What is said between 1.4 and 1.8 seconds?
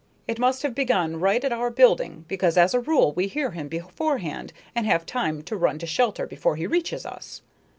at our